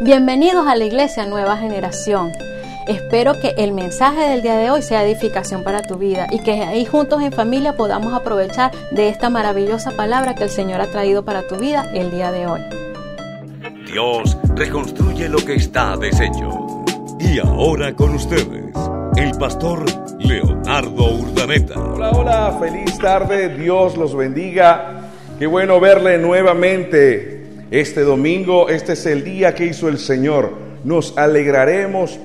[0.00, 2.32] Bienvenidos a la Iglesia Nueva Generación.
[2.86, 6.62] Espero que el mensaje del día de hoy sea edificación para tu vida y que
[6.62, 11.24] ahí juntos en familia podamos aprovechar de esta maravillosa palabra que el Señor ha traído
[11.24, 12.60] para tu vida el día de hoy.
[13.86, 16.84] Dios reconstruye lo que está deshecho.
[17.20, 18.74] Y ahora con ustedes,
[19.16, 19.84] el pastor
[20.18, 21.78] Leonardo Urdaneta.
[21.78, 25.10] Hola, hola, feliz tarde, Dios los bendiga.
[25.38, 27.33] Qué bueno verle nuevamente
[27.80, 30.52] este domingo, este es el día que hizo el Señor.
[30.84, 32.20] Nos alegraremos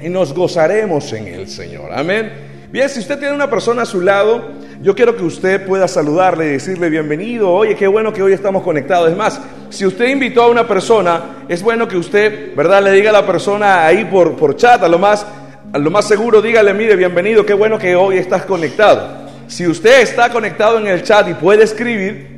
[0.00, 1.90] y nos gozaremos en el Señor.
[1.92, 2.30] Amén.
[2.70, 6.46] Bien, si usted tiene una persona a su lado, yo quiero que usted pueda saludarle
[6.46, 7.50] y decirle bienvenido.
[7.52, 9.10] Oye, qué bueno que hoy estamos conectados.
[9.10, 13.10] Es más, si usted invitó a una persona, es bueno que usted, ¿verdad?, le diga
[13.10, 15.26] a la persona ahí por, por chat, a lo más,
[15.72, 19.24] a lo más seguro, dígale, mire, bienvenido, qué bueno que hoy estás conectado.
[19.48, 22.33] Si usted está conectado en el chat y puede escribir,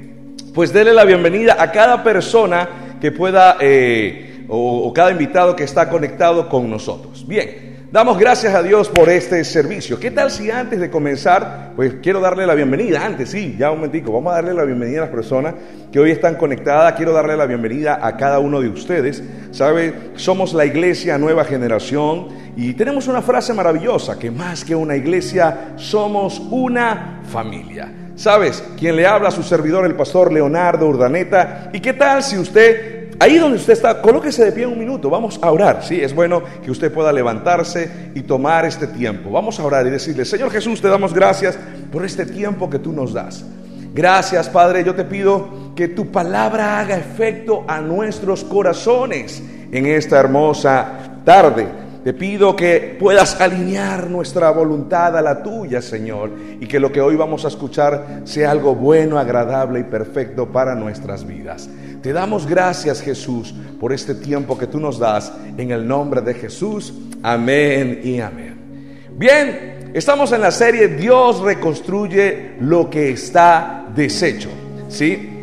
[0.57, 5.91] pues déle la bienvenida a cada persona que pueda, eh, o, cada invitado que está
[5.91, 7.27] conectado con nosotros.
[7.29, 10.01] Bien, damos gracias a Dios por este servicio.
[10.01, 13.81] ¿Qué tal si antes de comenzar, pues quiero darle la bienvenida, antes, sí, ya un
[13.81, 15.55] momentico, vamos a darle la bienvenida a las personas
[15.93, 19.23] que hoy están conectadas, quiero darle la bienvenida a cada uno de ustedes.
[19.51, 19.93] ¿Sabe?
[20.15, 25.75] Somos la iglesia Nueva Generación y tenemos una frase maravillosa, que más que una iglesia,
[25.77, 28.06] somos una familia.
[28.17, 28.65] ¿Sabes?
[28.79, 31.71] Quien le habla a su servidor, el pastor Leonardo Urdaneta.
[31.73, 35.39] ¿Y qué tal si usted, ahí donde usted está, colóquese de pie un minuto, vamos
[35.43, 35.85] a orar.
[35.85, 39.31] Sí, es bueno que usted pueda levantarse y tomar este tiempo.
[39.31, 41.59] Vamos a orar y decirle, Señor Jesús, te damos gracias
[41.93, 43.45] por este tiempo que tú nos das.
[43.93, 50.19] Gracias, Padre, yo te pido que tu palabra haga efecto a nuestros corazones en esta
[50.19, 51.86] hermosa tarde.
[52.07, 57.01] Te pido que puedas alinear nuestra voluntad a la tuya, Señor, y que lo que
[57.01, 61.69] hoy vamos a escuchar sea algo bueno, agradable y perfecto para nuestras vidas.
[62.05, 65.33] Te damos gracias, Jesús, por este tiempo que tú nos das.
[65.59, 69.09] En el nombre de Jesús, amén y amén.
[69.17, 74.51] Bien, estamos en la serie Dios reconstruye lo que está deshecho.
[74.89, 75.41] ¿Sí?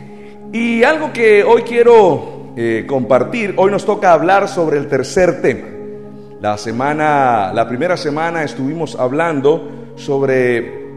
[0.53, 5.72] Y algo que hoy quiero eh, compartir, hoy nos toca hablar sobre el tercer tema.
[6.44, 10.90] La semana, la primera semana estuvimos hablando sobre,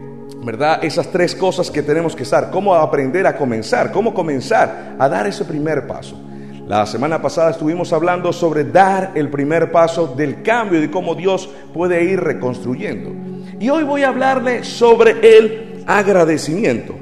[0.43, 0.83] ¿verdad?
[0.83, 5.25] Esas tres cosas que tenemos que estar, cómo aprender a comenzar, cómo comenzar a dar
[5.25, 6.19] ese primer paso.
[6.67, 11.49] La semana pasada estuvimos hablando sobre dar el primer paso del cambio y cómo Dios
[11.73, 13.13] puede ir reconstruyendo.
[13.57, 16.93] Y hoy voy a hablarle sobre el agradecimiento.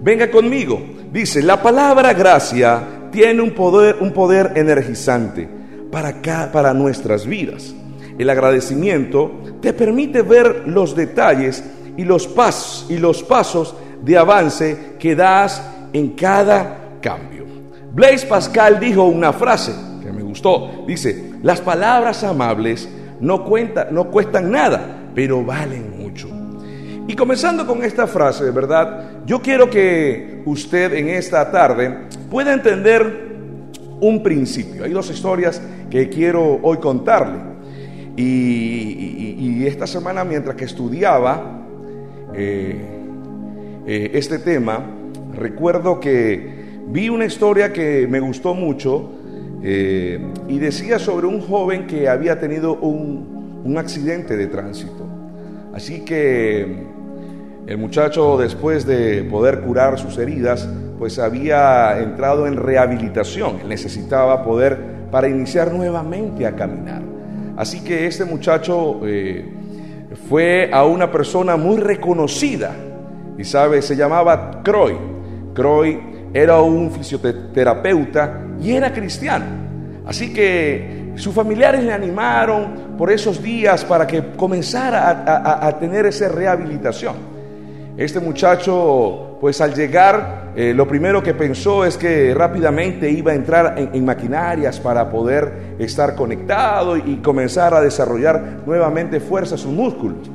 [0.00, 0.82] Venga conmigo.
[1.12, 5.48] Dice, la palabra gracia tiene un poder, un poder energizante
[5.92, 6.20] para,
[6.50, 7.76] para nuestras vidas.
[8.22, 11.64] El agradecimiento te permite ver los detalles
[11.96, 15.60] y los pasos y los pasos de avance que das
[15.92, 17.44] en cada cambio.
[17.92, 20.84] Blaise Pascal dijo una frase que me gustó.
[20.86, 22.88] Dice, las palabras amables
[23.18, 26.28] no, cuenta, no cuestan nada, pero valen mucho.
[27.08, 33.32] Y comenzando con esta frase, verdad, yo quiero que usted en esta tarde pueda entender
[34.00, 34.84] un principio.
[34.84, 37.51] Hay dos historias que quiero hoy contarle.
[38.16, 41.62] Y, esta semana mientras que estudiaba
[42.34, 42.76] eh,
[43.86, 44.84] eh, este tema,
[45.34, 49.12] recuerdo que vi una historia que me gustó mucho
[49.62, 55.06] eh, y decía sobre un joven que había tenido un, un accidente de tránsito.
[55.72, 56.86] Así que
[57.66, 60.68] el muchacho después de poder curar sus heridas,
[60.98, 64.78] pues había entrado en rehabilitación, necesitaba poder
[65.10, 67.11] para iniciar nuevamente a caminar.
[67.56, 69.44] Así que este muchacho eh,
[70.28, 72.74] fue a una persona muy reconocida
[73.36, 74.96] y sabe, se llamaba Croy.
[75.54, 76.00] Croy
[76.32, 79.44] era un fisioterapeuta y era cristiano.
[80.06, 86.28] Así que sus familiares le animaron por esos días para que comenzara a tener esa
[86.28, 87.32] rehabilitación.
[87.96, 93.34] Este muchacho, pues al llegar, eh, lo primero que pensó es que rápidamente iba a
[93.34, 100.30] entrar en, maquinarias para poder estar conectado y, comenzar a desarrollar nuevamente fuerza sus músculos.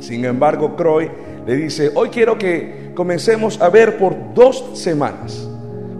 [0.00, 1.08] Sin embargo, Croy
[1.46, 5.48] le dice, hoy quiero que comencemos a ver por dos semanas.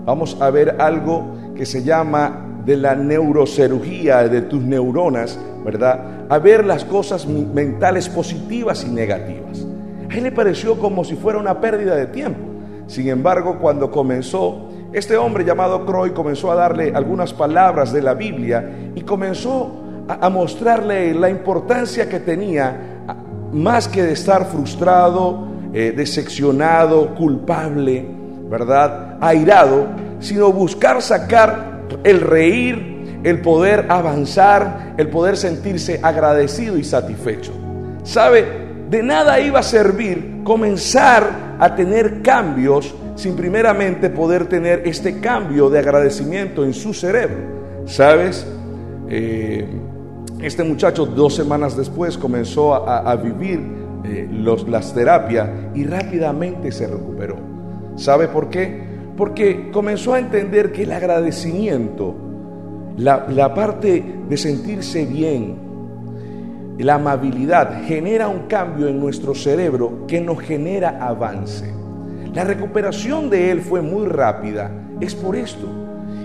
[0.04, 6.26] Vamos a ver algo que se llama de la neurocirugía de tus neuronas, ¿verdad?
[6.28, 9.61] A ver las cosas mentales positivas y negativas.
[10.12, 12.40] A él le pareció como si fuera una pérdida de tiempo.
[12.86, 18.12] Sin embargo, cuando comenzó, este hombre llamado Croy comenzó a darle algunas palabras de la
[18.12, 19.72] Biblia y comenzó
[20.06, 22.76] a, mostrarle la importancia que tenía,
[23.52, 28.04] más que de estar frustrado, eh, decepcionado, culpable,
[28.50, 29.16] ¿verdad?
[29.22, 29.86] Airado,
[30.20, 37.52] sino buscar sacar el reír, el poder avanzar, el poder sentirse agradecido y satisfecho.
[38.02, 38.61] ¿Sabe?
[38.92, 45.70] De nada iba a servir comenzar a tener cambios sin primeramente poder tener este cambio
[45.70, 47.38] de agradecimiento en su cerebro.
[47.86, 48.46] ¿Sabes?
[49.08, 49.66] Eh,
[50.42, 53.60] este muchacho dos semanas después comenzó a, vivir
[54.04, 54.28] eh,
[54.68, 57.36] las terapias y rápidamente se recuperó.
[57.96, 58.82] ¿Sabe por qué?
[59.16, 62.14] Porque comenzó a entender que el agradecimiento,
[62.98, 65.71] la, la parte de sentirse bien,
[66.82, 71.72] la amabilidad genera un cambio en nuestro cerebro que nos genera avance.
[72.34, 74.70] La recuperación de él fue muy rápida.
[75.00, 75.66] Es por esto.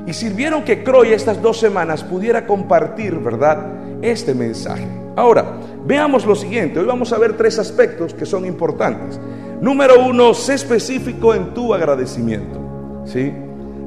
[0.05, 3.57] Y sirvieron que Croy estas dos semanas pudiera compartir, ¿verdad?,
[4.01, 4.87] este mensaje.
[5.17, 6.79] Ahora, veamos lo siguiente.
[6.79, 9.19] Hoy vamos a ver tres aspectos que son importantes.
[9.59, 13.03] Número uno, sé específico en tu agradecimiento.
[13.05, 13.33] ¿Sí?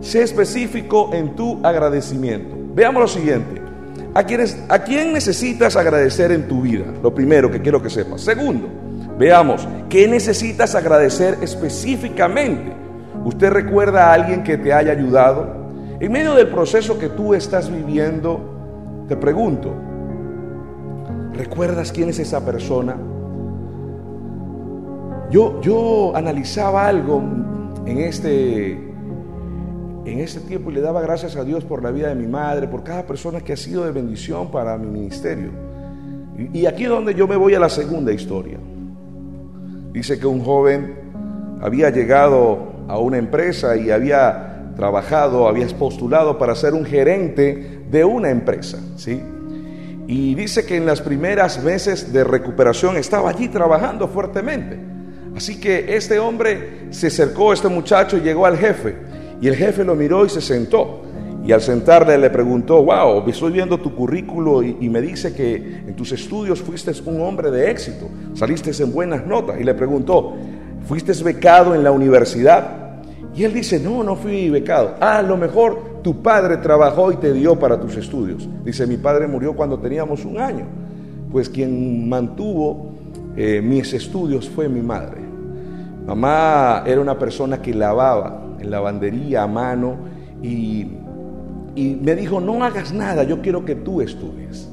[0.01, 2.57] Sé específico en tu agradecimiento.
[2.75, 3.60] Veamos lo siguiente.
[4.15, 4.21] ¿A,
[4.75, 6.87] ¿A quién necesitas agradecer en tu vida?
[7.03, 8.21] Lo primero que quiero que sepas.
[8.21, 8.69] Segundo,
[9.21, 12.73] Veamos, ¿qué necesitas agradecer específicamente?
[13.23, 15.69] ¿Usted recuerda a alguien que te haya ayudado?
[16.01, 19.75] En medio del proceso que tú estás viviendo, te pregunto,
[21.35, 22.97] ¿recuerdas quién es esa persona?
[25.31, 27.23] Yo, yo analizaba algo
[27.85, 28.90] en este,
[30.05, 32.69] en este tiempo y le daba gracias a Dios por la vida de mi madre,
[32.69, 35.51] por cada persona que ha sido de bendición para mi ministerio.
[36.55, 38.59] Y, aquí es donde yo me voy a la segunda historia.
[39.93, 40.95] Dice que un joven
[41.61, 48.05] había llegado a una empresa y había trabajado, había postulado para ser un gerente de
[48.05, 49.21] una empresa, ¿sí?
[50.07, 54.79] Y dice que en las primeras meses de recuperación estaba allí trabajando fuertemente.
[55.37, 58.97] Así que este hombre se acercó, este muchacho, y llegó al jefe.
[59.41, 61.03] Y el jefe lo miró y se sentó.
[61.45, 65.57] Y al sentarle le preguntó, wow, estoy viendo tu currículo y, me dice que
[65.87, 69.59] en tus estudios fuiste un hombre de éxito, saliste en buenas notas.
[69.59, 70.35] Y le preguntó,
[70.87, 73.01] ¿fuiste becado en la universidad?
[73.35, 74.97] Y él dice, no, no fui becado.
[75.01, 78.47] Ah, a lo mejor tu padre trabajó y te dio para tus estudios.
[78.65, 80.67] Dice, mi padre murió cuando teníamos un año.
[81.33, 82.91] Pues quien mantuvo
[83.37, 85.21] eh, mis estudios fue mi madre.
[86.07, 89.97] Mamá era una persona que lavaba en lavandería a mano
[90.43, 90.87] y
[91.75, 94.69] y me dijo, no hagas nada, yo quiero que tú estudies.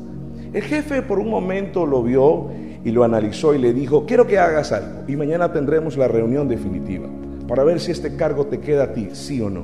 [0.54, 2.50] El jefe por un momento lo vio
[2.84, 6.48] y lo analizó y le dijo, quiero que hagas algo y mañana tendremos la reunión
[6.48, 7.08] definitiva
[7.48, 9.64] para ver si este cargo te queda a ti, sí o no.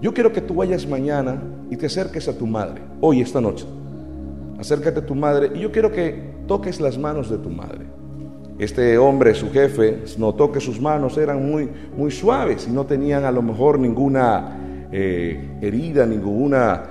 [0.00, 3.64] Yo quiero que tú vayas mañana y te acerques a tu madre, hoy, esta noche.
[4.58, 7.86] Acércate a tu madre y yo quiero que toques las manos de tu madre.
[8.58, 13.24] Este hombre, su jefe, notó que sus manos eran muy, muy suaves y no tenían
[13.24, 16.84] a lo mejor ninguna eh, herida, ninguna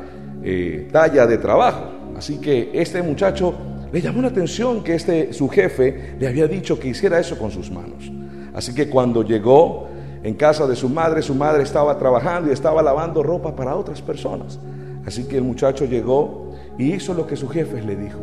[0.43, 1.85] eh, talla de trabajo.
[2.17, 3.53] Así que este muchacho
[3.91, 7.51] le llamó la atención que este, su jefe le había dicho que hiciera eso con
[7.51, 8.11] sus manos.
[8.53, 9.87] Así que cuando llegó
[10.23, 14.01] en casa de su madre, su madre estaba trabajando y estaba lavando ropa para otras
[14.01, 14.59] personas.
[15.05, 18.19] Así que el muchacho llegó y hizo lo que su jefe le dijo.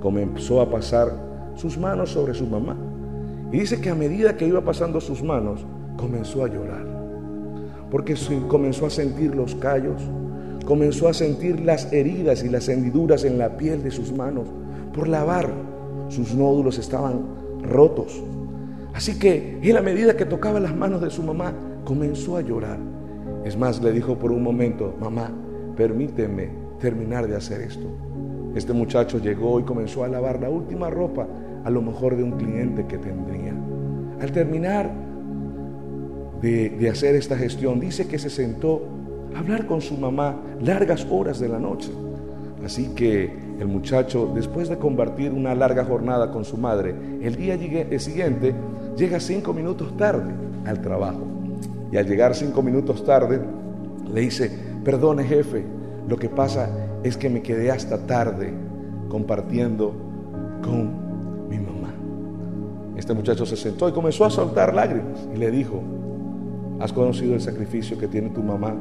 [0.00, 1.12] Comenzó a pasar
[1.56, 2.76] sus manos sobre su mamá.
[3.50, 5.64] Y dice que a medida que iba pasando sus manos,
[5.96, 6.96] comenzó a llorar
[7.90, 8.14] porque
[8.48, 10.02] comenzó a sentir los callos,
[10.64, 14.48] comenzó a sentir las heridas y las hendiduras en la piel de sus manos.
[14.92, 15.50] Por lavar,
[16.08, 17.20] sus nódulos estaban
[17.62, 18.22] rotos.
[18.94, 21.52] Así que en la medida que tocaba las manos de su mamá,
[21.84, 22.78] comenzó a llorar.
[23.44, 25.30] Es más, le dijo por un momento, mamá,
[25.76, 27.86] permíteme terminar de hacer esto.
[28.54, 31.26] Este muchacho llegó y comenzó a lavar la última ropa,
[31.66, 33.52] a lo mejor de un cliente que tendría.
[34.20, 34.88] Al terminar,
[36.40, 38.84] de, hacer esta gestión, dice que se sentó
[39.34, 41.90] a hablar con su mamá largas horas de la noche.
[42.64, 47.58] Así que el muchacho, después de compartir una larga jornada con su madre, el día
[47.98, 48.54] siguiente
[48.96, 50.32] llega cinco minutos tarde
[50.66, 51.26] al trabajo.
[51.90, 53.40] Y al llegar cinco minutos tarde,
[54.14, 54.52] le dice,
[54.84, 55.64] perdone jefe,
[56.08, 56.70] lo que pasa
[57.02, 58.54] es que me quedé hasta tarde
[59.08, 59.96] compartiendo
[60.62, 61.05] con.
[62.96, 65.82] Este muchacho se sentó y comenzó a soltar lágrimas y le dijo,
[66.78, 68.74] Has conocido el sacrificio que tiene tu mamá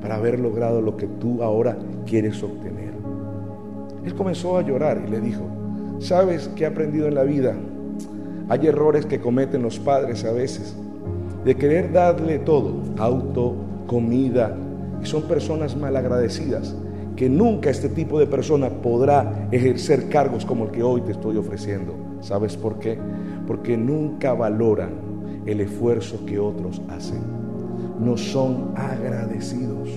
[0.00, 1.76] para haber logrado lo que tú ahora
[2.06, 2.92] quieres obtener.
[4.04, 5.42] Él comenzó a llorar y le dijo,
[5.98, 7.54] ¿sabes qué he aprendido en la vida?
[8.48, 10.74] Hay errores que cometen los padres a veces,
[11.44, 13.54] de querer darle todo, auto,
[13.86, 14.56] comida,
[15.02, 16.74] y son personas mal agradecidas,
[17.16, 21.36] que nunca este tipo de persona podrá ejercer cargos como el que hoy te estoy
[21.36, 21.94] ofreciendo.
[22.20, 22.98] ¿Sabes por qué?
[23.46, 24.90] Porque nunca valoran
[25.46, 27.42] el esfuerzo que otros hacen
[28.02, 29.88] no son agradecidos.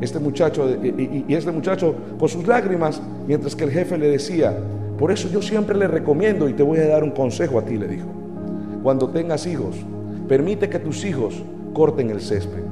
[0.00, 4.56] este muchacho, y, y este muchacho con sus lágrimas, mientras que el jefe le decía,
[4.98, 7.76] por eso yo siempre le recomiendo y te voy a dar un consejo a ti,
[7.78, 8.08] le dijo.
[8.82, 9.76] Cuando tengas hijos,
[10.28, 12.62] permite que tus hijos corten el césped.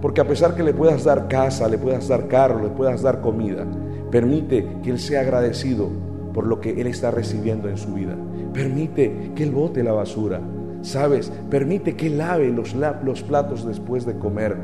[0.00, 3.20] Porque a pesar que le puedas dar casa, le puedas dar carro, le puedas dar
[3.20, 3.64] comida,
[4.10, 5.88] permite que él sea agradecido
[6.34, 8.16] por lo que él está recibiendo en su vida.
[8.52, 10.40] Permite que él bote la basura.
[10.82, 11.32] ¿Sabes?
[11.48, 14.56] Permite que lave los, los platos después de comer.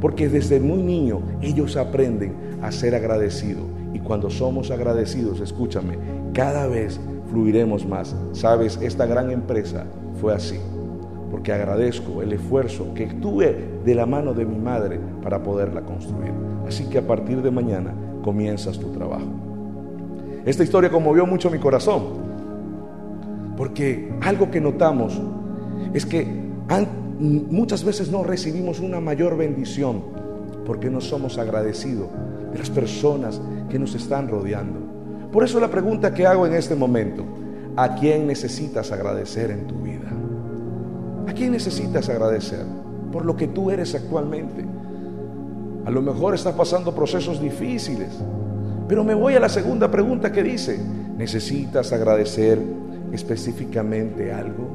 [0.00, 3.64] Porque desde muy niño ellos aprenden a ser agradecidos.
[3.92, 5.98] Y cuando somos agradecidos, escúchame,
[6.32, 7.00] cada vez
[7.30, 8.14] fluiremos más.
[8.32, 8.78] ¿Sabes?
[8.82, 9.84] Esta gran empresa
[10.20, 10.58] fue así
[11.30, 16.32] porque agradezco el esfuerzo que tuve de la mano de mi madre para poderla construir.
[16.66, 19.26] Así que a partir de mañana comienzas tu trabajo.
[20.44, 22.25] Esta historia conmovió mucho mi corazón,
[23.56, 25.20] porque algo que notamos
[25.94, 26.26] es que
[27.18, 30.02] muchas veces no recibimos una mayor bendición
[30.66, 32.08] porque no somos agradecidos
[32.52, 34.80] de las personas que nos están rodeando.
[35.32, 37.24] Por eso la pregunta que hago en este momento,
[37.76, 40.10] ¿a quién necesitas agradecer en tu vida?
[41.26, 42.64] ¿A quién necesitas agradecer?
[43.12, 44.64] Por lo que tú eres actualmente.
[45.84, 48.10] A lo mejor estás pasando procesos difíciles.
[48.88, 50.78] Pero me voy a la segunda pregunta que dice,
[51.16, 52.60] ¿necesitas agradecer
[53.16, 54.68] específicamente algo?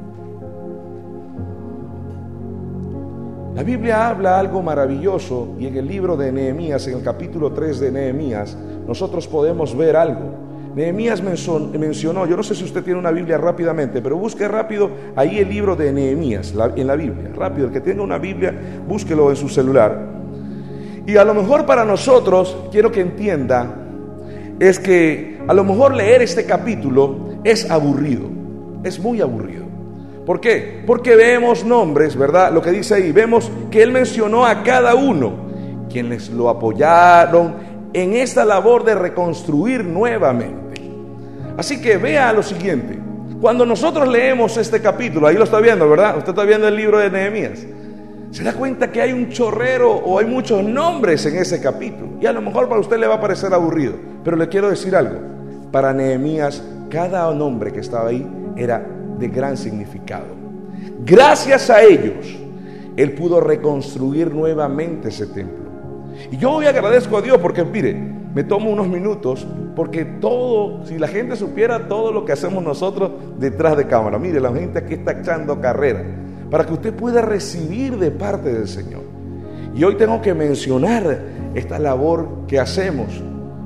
[3.56, 7.80] La Biblia habla algo maravilloso y en el libro de Nehemías, en el capítulo 3
[7.80, 8.58] de Nehemías,
[8.88, 10.42] nosotros podemos ver algo.
[10.76, 15.40] Nehemías mencionó, yo no sé si usted tiene una Biblia rápidamente, pero busque rápido ahí
[15.40, 17.32] el libro de Nehemías en la Biblia.
[17.36, 18.54] Rápido, el que tenga una Biblia,
[18.88, 20.00] búsquelo en su celular.
[21.06, 23.76] Y a lo mejor para nosotros, quiero que entienda,
[24.60, 28.30] es que a lo mejor leer este capítulo es aburrido,
[28.84, 29.66] es muy aburrido.
[30.26, 30.84] ¿Por qué?
[30.86, 32.52] Porque vemos nombres, ¿verdad?
[32.52, 35.34] Lo que dice ahí, vemos que él mencionó a cada uno,
[35.90, 37.56] quienes lo apoyaron
[37.94, 40.82] en esta labor de reconstruir nuevamente.
[41.58, 42.98] Así que vea lo siguiente.
[43.42, 46.18] Cuando nosotros leemos este capítulo, ahí lo está viendo, ¿verdad?
[46.18, 47.66] Usted está viendo el libro de Nehemías.
[48.30, 52.12] Se da cuenta que hay un chorrero o hay muchos nombres en ese capítulo.
[52.22, 53.96] Y a lo mejor para usted le va a parecer aburrido.
[54.24, 55.20] Pero le quiero decir algo.
[55.72, 58.86] Para Nehemías, cada nombre que estaba ahí era
[59.18, 60.28] de gran significado.
[61.04, 62.38] Gracias a ellos,
[62.96, 65.72] él pudo reconstruir nuevamente ese templo.
[66.32, 67.94] Y yo hoy agradezco a Dios porque, mire,
[68.34, 73.12] me tomo unos minutos porque todo, si la gente supiera todo lo que hacemos nosotros
[73.40, 76.04] detrás de cámara, mire, la gente aquí está echando carrera
[76.50, 79.04] para que usted pueda recibir de parte del Señor.
[79.74, 81.20] Y hoy tengo que mencionar
[81.56, 83.08] esta labor que hacemos,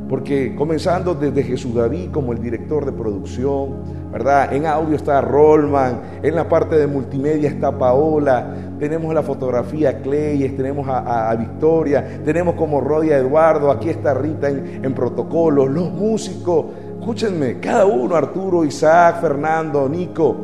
[0.09, 3.75] porque comenzando desde Jesús David como el director de producción,
[4.11, 4.53] ¿verdad?
[4.53, 10.55] En audio está Rolman, en la parte de multimedia está Paola, tenemos la fotografía Cleyes,
[10.55, 16.65] tenemos a, Victoria, tenemos como Rodia Eduardo, aquí está Rita en, en protocolos, los músicos,
[16.99, 20.35] escúchenme, cada uno, Arturo, Isaac, Fernando, Nico,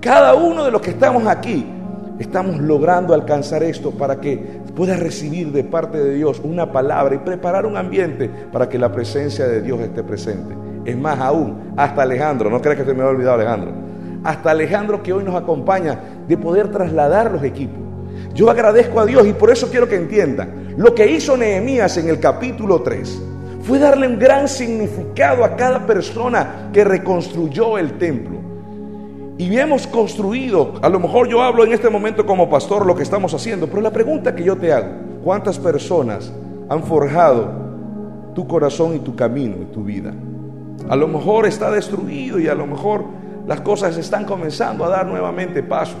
[0.00, 1.66] cada uno de los que estamos aquí,
[2.18, 7.18] estamos logrando alcanzar esto para que puedas recibir de parte de Dios una palabra y
[7.18, 10.54] preparar un ambiente para que la presencia de Dios esté presente.
[10.84, 13.84] Es más aún, hasta Alejandro, no creas que se me ha olvidado Alejandro
[14.24, 17.78] hasta Alejandro que hoy nos acompaña, de poder trasladar los equipos.
[18.34, 22.08] Yo agradezco a Dios y por eso quiero que entiendan, lo que hizo Nehemías en
[22.08, 23.22] el capítulo 3
[23.62, 28.43] fue darle un gran significado a cada persona que reconstruyó el templo.
[29.36, 33.02] Y hemos construido, a lo mejor yo hablo en este momento como pastor lo que
[33.02, 34.88] estamos haciendo, pero la pregunta que yo te hago,
[35.24, 36.32] ¿cuántas personas
[36.68, 37.50] han forjado
[38.34, 40.14] tu corazón y tu camino y tu vida?
[40.88, 43.04] A lo mejor está destruido y a lo mejor
[43.46, 45.96] las cosas están comenzando a dar nuevamente paso.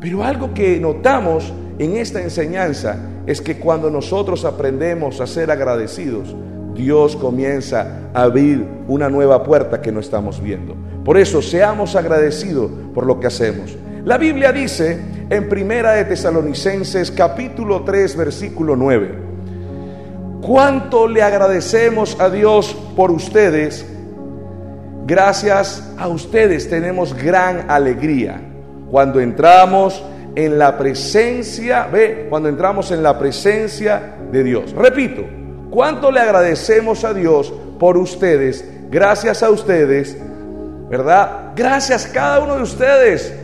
[0.00, 2.96] Pero algo que notamos en esta enseñanza
[3.26, 6.36] es que cuando nosotros aprendemos a ser agradecidos,
[6.74, 10.74] Dios comienza a abrir una nueva puerta que no estamos viendo.
[11.08, 13.74] Por eso seamos agradecidos por lo que hacemos.
[14.04, 15.00] La Biblia dice
[15.30, 19.14] en Primera de Tesalonicenses capítulo 3 versículo 9,
[20.42, 23.86] ¿cuánto le agradecemos a Dios por ustedes?
[25.06, 28.42] Gracias a ustedes tenemos gran alegría
[28.90, 34.72] cuando entramos en la presencia, ve, cuando entramos en la presencia de Dios.
[34.72, 35.22] Repito,
[35.70, 38.62] ¿cuánto le agradecemos a Dios por ustedes?
[38.90, 40.18] Gracias a ustedes,
[40.88, 41.52] ¿verdad?
[41.54, 43.34] Gracias cada uno de ustedes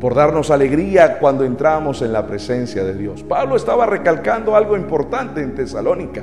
[0.00, 3.22] por darnos alegría cuando entramos en la presencia de Dios.
[3.22, 6.22] Pablo estaba recalcando algo importante en Tesalónica,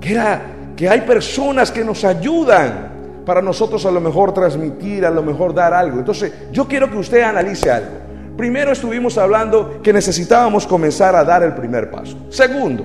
[0.00, 0.42] que era
[0.76, 2.94] que hay personas que nos ayudan
[3.24, 5.98] para nosotros a lo mejor transmitir, a lo mejor dar algo.
[5.98, 8.06] Entonces, yo quiero que usted analice algo.
[8.36, 12.16] Primero estuvimos hablando que necesitábamos comenzar a dar el primer paso.
[12.28, 12.84] Segundo,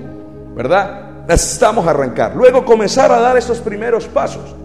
[0.56, 1.26] ¿verdad?
[1.28, 2.34] Necesitamos arrancar.
[2.34, 4.56] Luego comenzar a dar esos primeros pasos.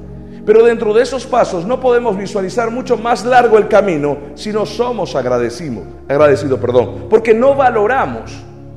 [0.48, 4.66] Pero dentro de esos pasos no podemos visualizar mucho más largo el camino si no
[4.66, 8.32] somos agradecidos, agradecidos, perdón, porque no valoramos,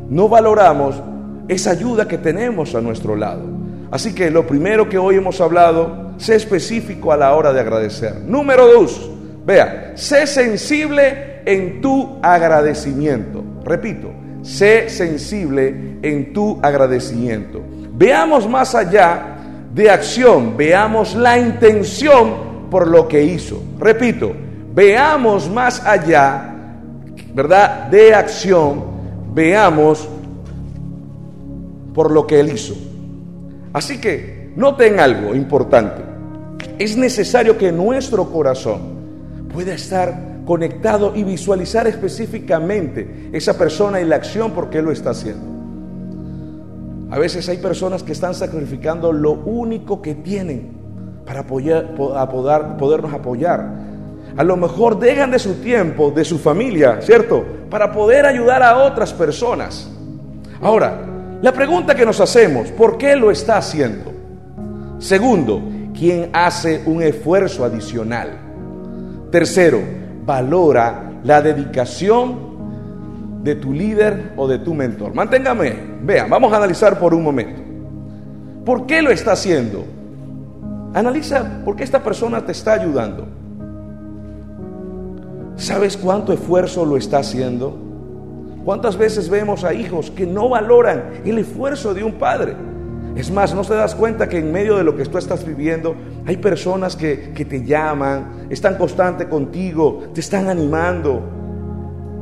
[0.08, 0.96] no valoramos
[1.46, 3.42] esa ayuda que tenemos a nuestro lado.
[3.92, 8.16] Así que lo primero que hoy hemos hablado, sé específico a la hora de agradecer.
[8.16, 9.08] Número dos,
[9.46, 13.44] vea, sé sensible en tu agradecimiento.
[13.64, 14.10] Repito,
[14.42, 17.62] sé sensible en tu agradecimiento.
[17.92, 19.29] Veamos más allá
[19.74, 23.62] de acción, veamos la intención por lo que hizo.
[23.78, 24.32] Repito,
[24.74, 26.54] veamos más allá,
[27.34, 27.88] ¿verdad?
[27.88, 28.82] De acción,
[29.32, 30.08] veamos
[31.94, 32.74] por lo que él hizo.
[33.72, 36.02] Así que noten algo importante.
[36.78, 38.80] Es necesario que nuestro corazón
[39.52, 45.10] pueda estar conectado y visualizar específicamente esa persona y la acción por qué lo está
[45.10, 45.59] haciendo.
[47.10, 50.78] A veces hay personas que están sacrificando lo único que tienen
[51.26, 53.68] para apoyar, podernos apoyar.
[54.36, 57.44] A lo mejor dejan de su tiempo, de su familia, ¿cierto?
[57.68, 59.90] Para poder ayudar a otras personas.
[60.62, 61.00] Ahora,
[61.42, 64.12] la pregunta que nos hacemos, ¿por qué lo está haciendo?
[64.98, 65.60] Segundo,
[65.98, 68.38] ¿quién hace un esfuerzo adicional?
[69.32, 69.80] Tercero,
[70.24, 72.49] valora la dedicación
[73.42, 75.14] de tu líder o de tu mentor.
[75.14, 77.62] Manténgame, vean, vamos a analizar por un momento.
[78.64, 79.84] ¿Por qué lo está haciendo?
[80.92, 83.26] Analiza por qué esta persona te está ayudando.
[85.56, 87.76] ¿Sabes cuánto esfuerzo lo está haciendo?
[88.64, 92.54] ¿Cuántas veces vemos a hijos que no valoran el esfuerzo de un padre?
[93.16, 95.96] Es más, no te das cuenta que en medio de lo que tú estás viviendo
[96.26, 101.39] hay personas que, te llaman, están constantes contigo, te están animando.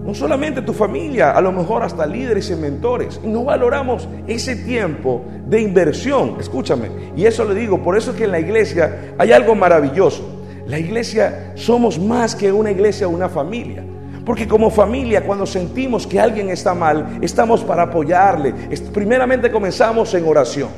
[0.08, 3.20] No solamente tu familia, a lo mejor hasta líderes y mentores.
[3.22, 6.36] Y no valoramos ese tiempo de inversión.
[6.40, 6.88] Escúchame.
[7.14, 10.40] Y eso le digo, por eso es que en la iglesia hay algo maravilloso.
[10.66, 13.84] La iglesia somos más que una iglesia una familia.
[14.24, 18.54] Porque como familia, cuando sentimos que alguien está mal, estamos para apoyarle.
[18.94, 20.70] Primeramente comenzamos en oración.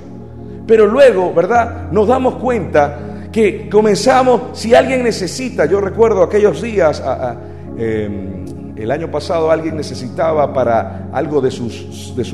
[0.66, 1.88] Pero luego, ¿verdad?
[1.92, 7.00] Nos damos cuenta que comenzamos, si alguien necesita, yo recuerdo aquellos días,
[7.78, 12.24] em, el año pasado alguien necesitaba para algo de, de,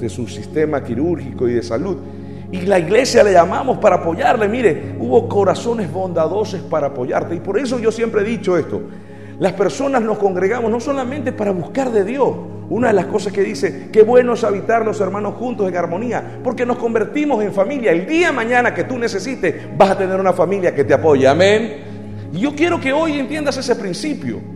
[0.00, 1.96] de su sistema quirúrgico y de salud.
[2.50, 4.48] Y la iglesia le llamamos para apoyarle.
[4.48, 7.34] Mire, hubo corazones bondadosos para apoyarte.
[7.34, 8.80] Y por eso yo siempre he dicho esto.
[9.40, 12.32] Las personas nos congregamos no solamente para buscar de Dios.
[12.70, 16.38] Una de las cosas que dice, qué bueno es habitar los hermanos juntos en armonía,
[16.42, 17.90] porque nos convertimos en familia.
[17.90, 21.26] El día mañana que tú necesites, vas a tener una familia que te apoye.
[21.26, 22.30] Amén.
[22.32, 24.53] Y yo quiero que hoy entiendas ese principio.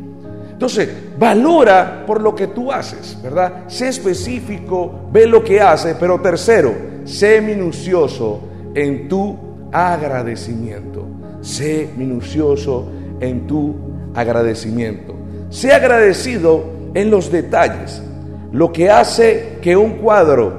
[0.59, 3.69] Entonces, valora por lo que tú haces, ¿verdad?
[3.69, 8.41] Sé específico, ve lo que haces, pero tercero, sé minucioso
[8.75, 9.39] en tu
[9.71, 11.07] agradecimiento.
[11.43, 12.89] Sé minucioso
[13.21, 13.77] en tu
[14.17, 15.15] agradecimiento.
[15.49, 18.03] Sé agradecido en los detalles.
[18.51, 20.55] Lo que hace que un cuadro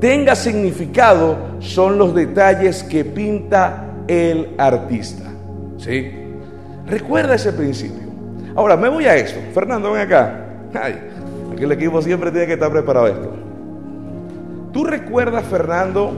[0.00, 5.30] tenga significado son los detalles que pinta el artista.
[5.76, 6.10] ¿Sí?
[6.86, 8.01] Recuerda ese principio.
[8.54, 9.40] Ahora, me voy a esto.
[9.52, 10.46] Fernando, ven acá.
[10.74, 10.98] Ay,
[11.52, 13.30] aquí el equipo siempre tiene que estar preparado esto.
[14.72, 16.12] ¿Tú recuerdas, Fernando?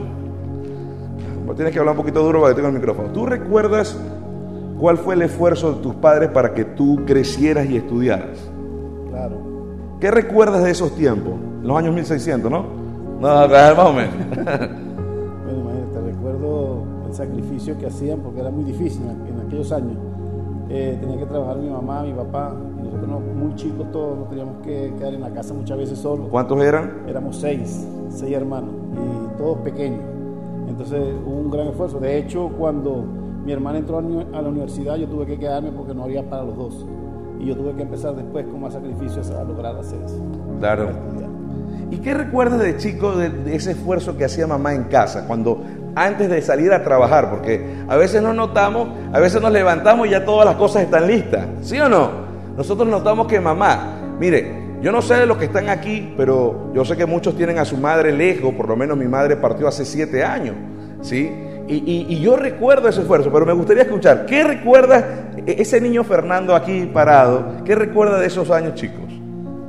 [1.55, 3.09] Tienes que hablar un poquito duro para que tenga el micrófono.
[3.09, 3.97] ¿Tú recuerdas
[4.79, 8.37] ¿Cuál fue el esfuerzo de tus padres para que tú crecieras y estudiaras?
[9.09, 9.37] Claro.
[10.01, 11.33] ¿Qué recuerdas de esos tiempos?
[11.63, 12.65] Los años 1600, ¿no?
[13.21, 14.13] No, más o menos.
[14.35, 19.97] bueno, imagínate, recuerdo el sacrificio que hacían porque era muy difícil en aquellos años.
[20.69, 24.55] Eh, tenía que trabajar mi mamá, mi papá, y nosotros muy chicos todos, nos teníamos
[24.63, 26.27] que quedar en la casa muchas veces solos.
[26.29, 27.03] ¿Cuántos eran?
[27.07, 30.01] Éramos seis, seis hermanos, y todos pequeños.
[30.67, 31.99] Entonces hubo un gran esfuerzo.
[31.99, 33.05] De hecho, cuando
[33.45, 36.57] mi hermana entró a la universidad, yo tuve que quedarme porque no había para los
[36.57, 36.85] dos.
[37.39, 40.17] Y yo tuve que empezar después con más sacrificios a lograr hacer eso.
[40.59, 40.89] Claro.
[41.91, 45.61] ¿Y qué recuerdas de chico de, ese esfuerzo que hacía mamá en casa cuando
[45.95, 47.29] antes de salir a trabajar?
[47.29, 51.07] Porque a veces nos notamos, a veces nos levantamos y ya todas las cosas están
[51.07, 51.45] listas.
[51.61, 52.25] ¿Sí o no?
[52.57, 56.85] Nosotros notamos que mamá, mire, yo no sé de los que están aquí, pero yo
[56.85, 59.83] sé que muchos tienen a su madre lejos, por lo menos mi madre partió hace
[59.83, 60.55] siete años,
[61.01, 61.31] ¿sí?
[61.67, 66.85] Y, yo recuerdo ese esfuerzo, pero me gustaría escuchar, ¿qué recuerda ese niño Fernando aquí
[66.93, 67.63] parado?
[67.65, 69.05] ¿Qué recuerda de esos años chicos?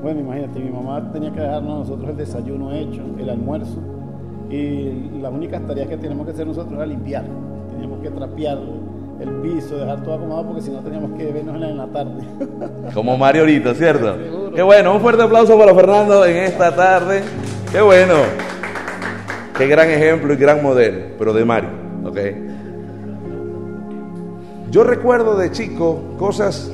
[0.02, 3.82] Bueno, imagínate, mi mamá tenía que dejarnos nosotros el desayuno hecho, el almuerzo,
[4.50, 7.24] y las únicas tareas que teníamos que hacer nosotros era limpiar.
[7.72, 8.58] Teníamos que trapear
[9.20, 12.24] el piso, dejar todo acomodado, porque si no teníamos que vernos en la tarde.
[12.94, 14.16] Como Mario ahorita, ¿cierto?
[14.54, 17.22] Qué bueno, un fuerte aplauso para Fernando en esta tarde.
[17.72, 18.14] Qué bueno.
[19.56, 21.70] qué gran ejemplo y gran modelo, pero de Mario,
[22.04, 22.18] ¿ok?
[24.70, 26.70] Yo recuerdo de chico cosas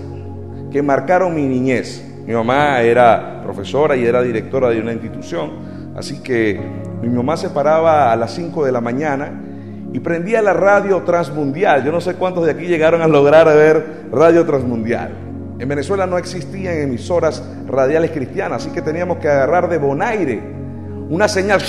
[0.70, 2.11] que marcaron mi niñez.
[2.26, 6.60] Mi mamá era profesora y era directora de una institución, así que
[7.02, 9.32] mi mamá se paraba a las 5 de la mañana
[9.92, 11.84] y prendía la radio transmundial.
[11.84, 15.10] Yo no sé cuántos de aquí llegaron a lograr ver radio transmundial.
[15.58, 20.42] En Venezuela no existían emisoras radiales cristianas, así que teníamos que agarrar de bonaire
[21.08, 21.60] una señal.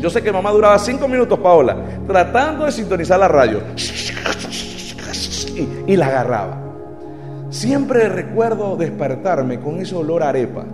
[0.00, 3.62] Yo sé que mamá duraba cinco minutos, Paola, tratando de sintonizar la radio.
[5.86, 6.67] Y, la agarraba.
[7.50, 10.66] Siempre recuerdo despertarme con ese olor a arepa.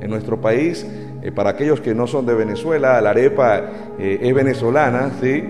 [0.00, 0.86] En nuestro país,
[1.22, 3.62] eh, para aquellos que no son de Venezuela, la arepa
[3.98, 5.44] eh, es venezolana, ¿sí?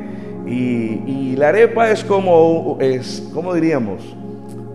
[0.46, 4.02] Y, la arepa es como, es, ¿cómo diríamos?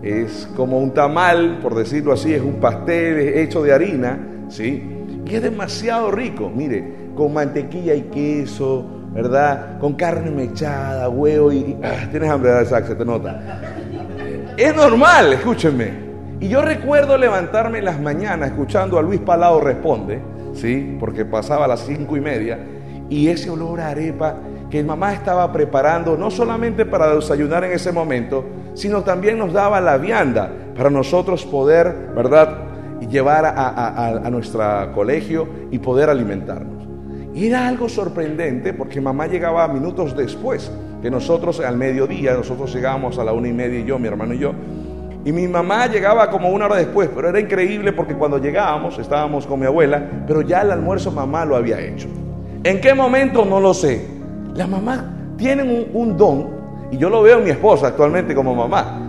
[0.02, 4.82] Es como un tamal, por decirlo así, es un pastel hecho de harina, ¿sí?
[5.24, 9.78] Y es demasiado rico, mire, con mantequilla y queso, ¿verdad?
[9.78, 11.76] Con carne mechada, huevo y...
[11.82, 13.40] Ah, tienes hambre, de Se te nota.
[14.56, 16.06] Es normal, escúchenme.
[16.40, 20.22] Y yo recuerdo levantarme en las mañanas escuchando a Luis Palao Responde,
[20.54, 20.96] ¿sí?
[20.98, 22.58] Porque pasaba a las cinco y media,
[23.10, 24.36] y ese olor a arepa
[24.70, 29.78] que mamá estaba preparando no solamente para desayunar en ese momento, sino también nos daba
[29.78, 32.62] la vianda para nosotros poder, ¿verdad?,
[33.10, 36.88] llevar a, a nuestro colegio y poder alimentarnos.
[37.34, 43.18] Y era algo sorprendente porque mamá llegaba minutos después que nosotros al mediodía, nosotros llegábamos
[43.18, 44.52] a la una y media y yo, mi hermano y yo,
[45.26, 49.44] y mi mamá llegaba como una hora después, pero era increíble porque cuando llegábamos estábamos
[49.44, 52.06] con mi abuela, pero ya el almuerzo mamá lo había hecho.
[52.62, 53.44] ¿En qué momento?
[53.44, 54.06] No lo sé.
[54.54, 55.02] Las mamás
[55.36, 56.48] tienen un, don,
[56.92, 59.00] y yo lo veo en mi esposa actualmente como mamá.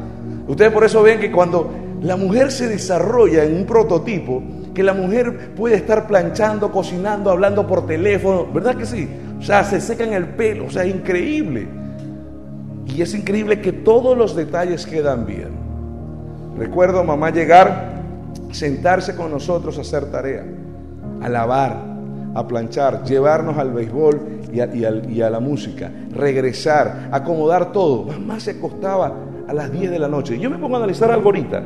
[0.47, 1.71] Ustedes por eso ven que cuando
[2.01, 4.41] la mujer se desarrolla en un prototipo,
[4.73, 9.07] que la mujer puede estar planchando, cocinando, hablando por teléfono, ¿verdad que sí?
[9.39, 11.67] O sea, se secan el pelo, o sea, increíble.
[12.85, 15.49] Y es increíble que todos los detalles quedan bien.
[16.57, 18.01] Recuerdo a mamá llegar,
[18.51, 20.43] sentarse con nosotros a hacer tarea,
[21.21, 21.77] a lavar,
[22.33, 28.05] a planchar, llevarnos al béisbol y a, la música, regresar, acomodar todo.
[28.05, 29.13] Mamá se acostaba
[29.47, 30.39] a las 10 de la noche.
[30.39, 31.63] Yo me pongo a analizar algo ahorita.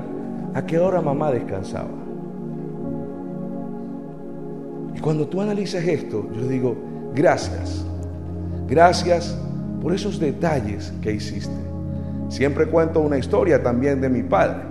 [0.53, 1.88] ¿A qué hora mamá descansaba?
[4.93, 6.75] Y cuando tú analizas esto, yo digo,
[7.13, 7.86] gracias.
[8.67, 9.38] Gracias
[9.82, 11.54] por esos detalles que hiciste.
[12.30, 14.62] Siempre cuento una historia también de mi padre.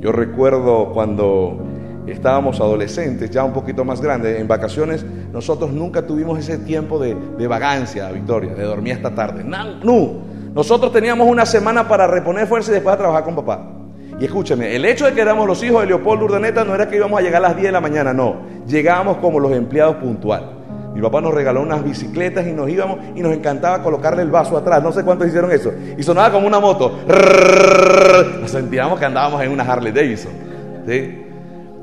[0.00, 1.64] Yo recuerdo cuando
[2.06, 7.46] estábamos adolescentes, ya un poquito más grandes, en vacaciones, nosotros nunca tuvimos ese tiempo de,
[7.46, 9.44] vagancia, Victoria, de dormir hasta tarde.
[9.44, 10.22] No,
[10.54, 13.74] nosotros teníamos una semana para reponer fuerza y después a trabajar con papá.
[14.20, 16.96] Y escúcheme, el hecho de que éramos los hijos de Leopoldo Urdaneta no era que
[16.96, 18.36] íbamos a llegar a las 10 de la mañana, no.
[18.66, 20.57] Llegábamos como los empleados puntual.
[20.98, 24.56] Mi papá nos regaló unas bicicletas y nos íbamos y nos encantaba colocarle el vaso
[24.56, 24.82] atrás.
[24.82, 25.72] No sé cuántos hicieron eso.
[25.96, 26.98] Y sonaba como una moto.
[28.40, 30.32] Nos sentíamos que andábamos en una Harley Davidson.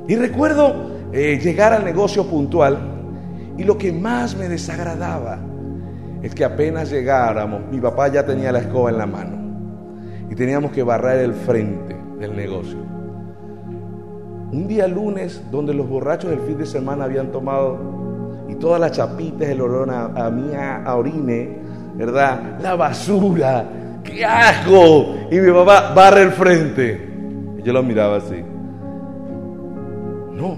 [0.06, 2.78] Y recuerdo llegar al negocio puntual
[3.58, 5.40] y lo que más me desagradaba
[6.22, 9.38] es que apenas llegáramos, mi papá ya tenía la escoba en la mano
[10.30, 12.80] y teníamos que barrer el frente del negocio.
[14.52, 18.04] Un día lunes donde los borrachos del fin de semana habían tomado
[18.60, 21.58] todas las chapitas, el olor a, mía, a orine,
[21.96, 22.60] ¿verdad?
[22.62, 23.66] La basura,
[24.04, 25.16] qué asco.
[25.32, 27.10] Y mi papá barre el frente.
[27.58, 28.44] Y yo lo miraba así.
[30.34, 30.58] No.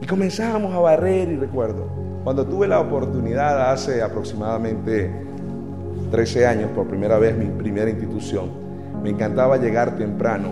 [0.00, 1.86] Y comenzábamos a barrer y recuerdo,
[2.24, 5.10] cuando tuve la oportunidad hace aproximadamente
[6.10, 8.50] 13 años, por primera vez mi primera institución,
[9.02, 10.48] me encantaba llegar temprano,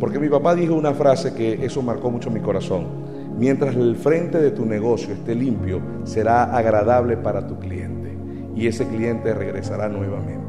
[0.00, 3.03] porque mi papá dijo una frase que eso marcó mucho mi corazón.
[3.38, 8.16] Mientras el frente de tu negocio esté limpio, será agradable para tu cliente
[8.54, 10.44] y ese cliente regresará nuevamente.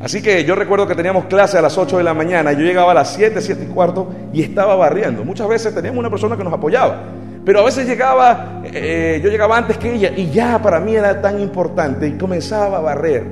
[0.00, 2.92] Así que yo recuerdo que teníamos clase a las 8 de la mañana, yo llegaba
[2.92, 5.24] a las 7, 7 y cuarto y estaba barriendo.
[5.24, 7.02] Muchas veces teníamos una persona que nos apoyaba,
[7.44, 11.20] pero a veces llegaba, eh, yo llegaba antes que ella y ya para mí era
[11.20, 13.24] tan importante y comenzaba a barrer.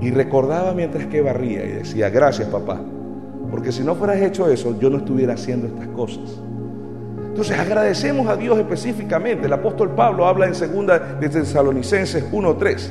[0.00, 2.80] Y recordaba mientras que barría y decía, gracias papá,
[3.50, 6.40] porque si no fueras hecho eso, yo no estuviera haciendo estas cosas.
[7.30, 9.46] Entonces agradecemos a Dios específicamente.
[9.46, 12.90] El apóstol Pablo habla en segunda de Tesalonicenses 1:3.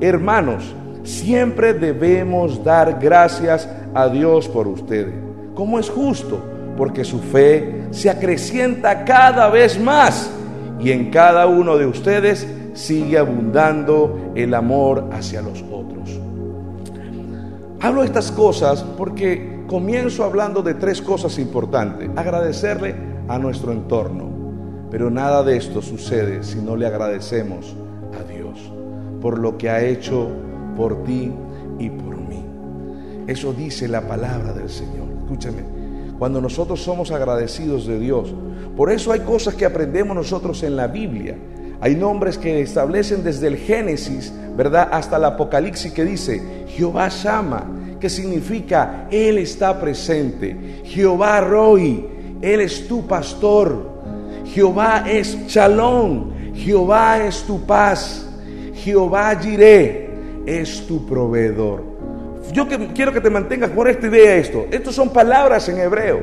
[0.00, 5.12] Hermanos, siempre debemos dar gracias a Dios por ustedes.
[5.54, 6.40] Como es justo,
[6.76, 10.30] porque su fe se acrecienta cada vez más
[10.78, 16.20] y en cada uno de ustedes sigue abundando el amor hacia los otros.
[17.80, 22.08] Hablo estas cosas porque comienzo hablando de tres cosas importantes.
[22.14, 24.28] Agradecerle a nuestro entorno.
[24.90, 27.76] Pero nada de esto sucede si no le agradecemos
[28.18, 28.58] a Dios
[29.20, 30.28] por lo que ha hecho
[30.76, 31.32] por ti
[31.78, 32.44] y por mí.
[33.28, 35.06] Eso dice la palabra del Señor.
[35.22, 35.62] Escúchame,
[36.18, 38.34] cuando nosotros somos agradecidos de Dios,
[38.76, 41.36] por eso hay cosas que aprendemos nosotros en la Biblia.
[41.80, 44.88] Hay nombres que establecen desde el Génesis, ¿verdad?
[44.90, 47.64] Hasta el Apocalipsis que dice Jehová Shama,
[48.00, 50.82] que significa Él está presente.
[50.84, 53.90] Jehová Roy, Él es tu pastor.
[54.46, 58.26] Jehová es Shalom, Jehová es tu paz.
[58.74, 60.10] Jehová Jireh
[60.46, 61.84] es tu proveedor.
[62.52, 64.66] Yo quiero que te mantengas por esta idea esto.
[64.70, 66.20] Estas son palabras en hebreo.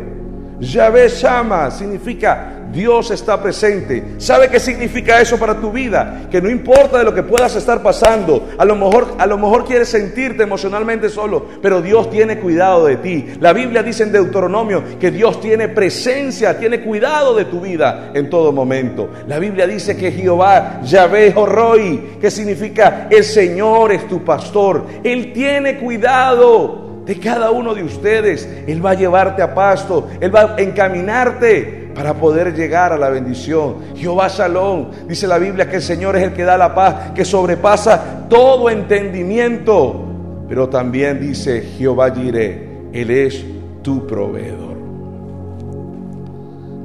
[0.60, 4.16] Yahvé Shama significa Dios está presente.
[4.18, 6.28] ¿Sabe qué significa eso para tu vida?
[6.30, 9.66] Que no importa de lo que puedas estar pasando, a lo mejor a lo mejor
[9.66, 13.26] quieres sentirte emocionalmente solo, pero Dios tiene cuidado de ti.
[13.40, 18.30] La Biblia dice en Deuteronomio que Dios tiene presencia, tiene cuidado de tu vida en
[18.30, 19.10] todo momento.
[19.28, 24.86] La Biblia dice que Jehová Yahvé Horroi, que significa el Señor es tu pastor.
[25.04, 28.48] Él tiene cuidado de cada uno de ustedes.
[28.68, 33.10] Él va a llevarte a pasto, Él va a encaminarte para poder llegar a la
[33.10, 33.78] bendición.
[33.96, 37.26] Jehová Salón, dice la Biblia que el Señor es el que da la paz, que
[37.26, 40.04] sobrepasa todo entendimiento.
[40.48, 43.44] Pero también dice Jehová diré, Él es
[43.82, 44.78] tu proveedor.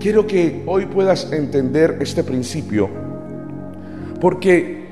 [0.00, 2.88] Quiero que hoy puedas entender este principio,
[4.20, 4.88] porque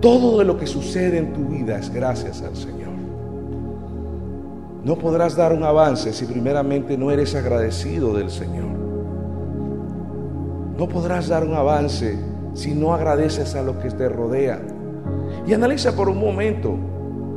[0.00, 2.81] todo de lo que sucede en tu vida es gracias al Señor.
[4.84, 8.66] No podrás dar un avance si primeramente no eres agradecido del Señor.
[10.76, 12.18] No podrás dar un avance
[12.54, 14.60] si no agradeces a lo que te rodea.
[15.46, 16.76] Y analiza por un momento,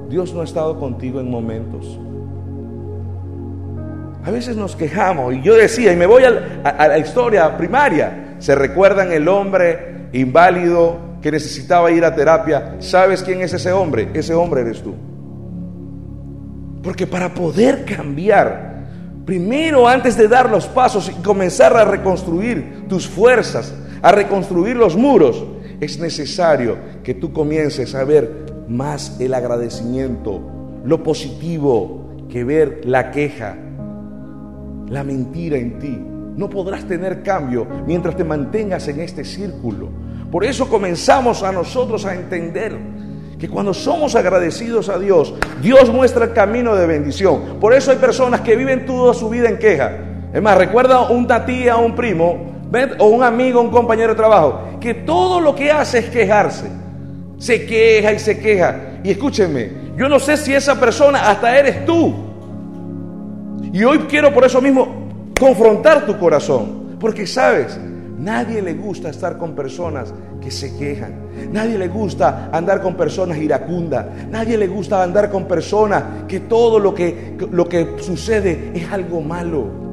[0.10, 2.00] Dios no ha estado contigo en momentos.
[4.24, 8.38] A veces nos quejamos y yo decía, y me voy a, a la historia primaria,
[8.40, 12.78] se recuerdan el hombre inválido que necesitaba ir a terapia.
[12.80, 14.10] ¿Sabes quién es ese hombre?
[14.16, 14.96] Ese hombre eres tú.
[16.86, 18.86] Porque para poder cambiar,
[19.26, 24.96] primero antes de dar los pasos y comenzar a reconstruir tus fuerzas, a reconstruir los
[24.96, 25.44] muros,
[25.82, 30.40] es necesario que tú comiences a ver más el agradecimiento,
[30.86, 33.58] lo positivo, que ver la queja,
[34.88, 36.00] la mentira en ti.
[36.38, 39.90] No podrás tener cambio mientras te mantengas en este círculo.
[40.32, 42.78] Por eso comenzamos a nosotros a entender
[43.46, 47.60] que cuando somos agradecidos a Dios, Dios muestra el camino de bendición.
[47.62, 49.92] Por eso hay personas que viven toda su vida en queja.
[50.34, 52.56] Es más, recuerda una tía, un primo,
[52.98, 56.66] o un amigo, un compañero de trabajo, que todo lo que hace es quejarse.
[57.38, 59.00] Se queja y se queja.
[59.04, 62.16] Y escúchenme, yo no sé si esa persona hasta eres tú.
[63.72, 64.88] Y hoy quiero por eso mismo
[65.40, 66.98] confrontar tu corazón.
[67.00, 67.80] Porque sabes,
[68.26, 70.12] nadie le gusta estar con personas
[70.42, 71.14] que se quejan.
[71.52, 74.08] Nadie le gusta andar con personas iracundas.
[74.30, 79.22] Nadie le gusta andar con personas que todo lo que, lo que sucede es algo
[79.22, 79.86] malo.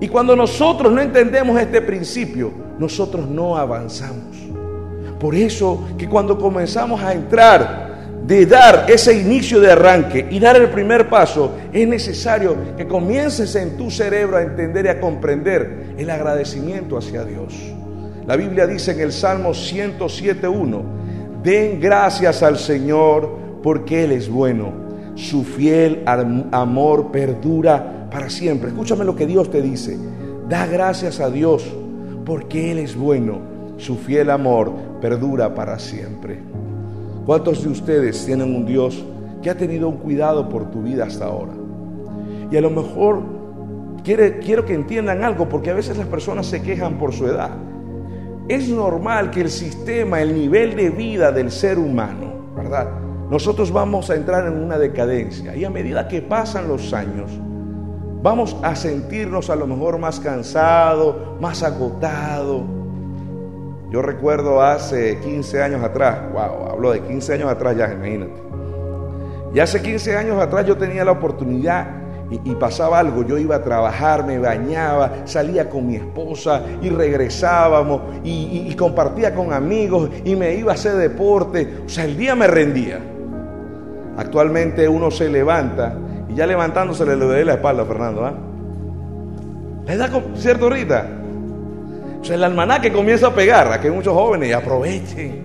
[0.00, 4.36] Y cuando nosotros no entendemos este principio, nosotros no avanzamos.
[5.20, 7.93] Por eso que cuando comenzamos a entrar
[8.26, 13.54] de dar ese inicio de arranque y dar el primer paso, es necesario que comiences
[13.54, 17.54] en tu cerebro a entender y a comprender el agradecimiento hacia Dios.
[18.26, 20.82] La Biblia dice en el Salmo 107.1,
[21.42, 24.72] den gracias al Señor porque Él es bueno,
[25.16, 28.70] su fiel amor perdura para siempre.
[28.70, 29.98] Escúchame lo que Dios te dice,
[30.48, 31.62] da gracias a Dios
[32.24, 33.40] porque Él es bueno,
[33.76, 36.38] su fiel amor perdura para siempre.
[37.26, 39.02] ¿Cuántos de ustedes tienen un Dios
[39.42, 41.52] que ha tenido un cuidado por tu vida hasta ahora?
[42.50, 43.22] Y a lo mejor
[44.02, 47.50] quiero que entiendan algo, porque a veces las personas se quejan por su edad.
[48.46, 52.90] Es normal que el sistema, el nivel de vida del ser humano, ¿verdad?
[53.30, 57.30] Nosotros vamos a entrar en una decadencia y a medida que pasan los años,
[58.22, 62.83] vamos a sentirnos a lo mejor más cansados, más agotados.
[63.94, 68.32] Yo recuerdo hace 15 años atrás, wow, hablo de 15 años atrás ya, imagínate.
[69.54, 71.86] Y hace 15 años atrás yo tenía la oportunidad
[72.28, 78.02] y, pasaba algo, yo iba a trabajar, me bañaba, salía con mi esposa y regresábamos
[78.24, 81.82] y, compartía con amigos y me iba a hacer deporte.
[81.86, 82.98] O sea, el día me rendía.
[84.16, 85.96] Actualmente uno se levanta
[86.28, 88.24] y ya levantándose le doy la espalda Fernando.
[88.26, 88.34] ¿ah?
[89.86, 91.20] ¿Le da cierto ahorita?
[92.24, 95.44] O sea, el almanaque comienza a pegar, a que muchos jóvenes aprovechen.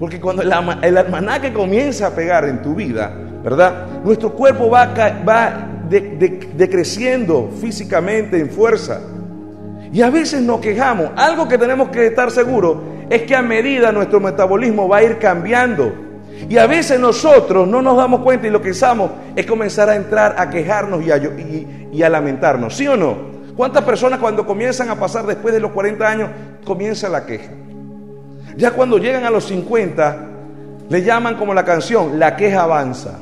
[0.00, 3.12] Porque cuando el, el almanaque comienza a pegar en tu vida,
[3.44, 4.00] ¿verdad?
[4.02, 4.86] Nuestro cuerpo va,
[5.28, 9.02] va decreciendo físicamente en fuerza.
[9.92, 11.10] Y a veces nos quejamos.
[11.14, 12.78] Algo que tenemos que estar seguros
[13.10, 15.92] es que a medida nuestro metabolismo va a ir cambiando.
[16.48, 19.96] Y a veces nosotros no nos damos cuenta y lo que pensamos es comenzar a
[19.96, 23.27] entrar a quejarnos y a, y, y a lamentarnos, ¿sí o no?
[23.58, 26.30] ¿Cuántas personas cuando comienzan a pasar después de los 40 años
[26.64, 27.50] comienza la queja?
[28.56, 30.26] Ya cuando llegan a los 50
[30.88, 33.18] le llaman como la canción, la queja avanza.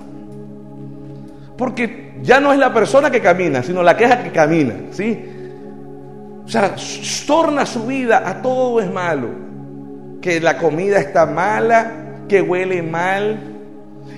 [1.57, 5.25] Porque ya no es la persona que camina, sino la queja que camina, ¿sí?
[6.45, 6.75] O sea,
[7.27, 9.29] torna su vida a todo es malo.
[10.21, 11.93] Que la comida está mala,
[12.29, 13.39] que huele mal,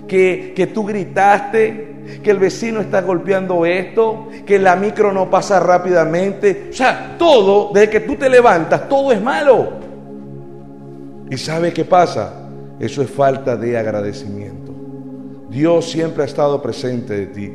[0.08, 5.60] que, que tú gritaste, que el vecino está golpeando esto, que la micro no pasa
[5.60, 6.68] rápidamente.
[6.70, 9.72] O sea, todo, desde que tú te levantas, todo es malo.
[11.30, 12.48] ¿Y sabe qué pasa?
[12.80, 14.72] Eso es falta de agradecimiento.
[15.50, 17.52] Dios siempre ha estado presente de ti.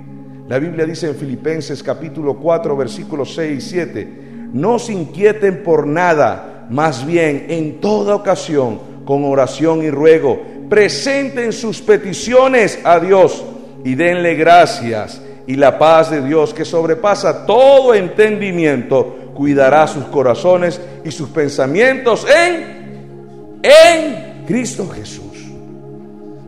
[0.48, 5.88] La Biblia dice en Filipenses capítulo 4, versículos 6 y 7, no se inquieten por
[5.88, 13.44] nada, más bien en toda ocasión, con oración y ruego, presenten sus peticiones a Dios
[13.84, 15.22] y denle gracias.
[15.46, 22.26] Y la paz de Dios que sobrepasa todo entendimiento, cuidará sus corazones y sus pensamientos
[22.30, 25.24] en, en Cristo Jesús.